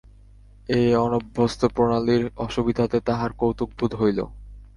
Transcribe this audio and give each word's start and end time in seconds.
এই 0.69 0.87
অনভ্যস্ত 0.97 1.61
প্রণালীর 1.65 2.23
অসুবিধাতে 2.37 2.97
তাহার 3.01 3.31
কৌতুকবোধ 3.33 3.91
হইল। 3.95 4.19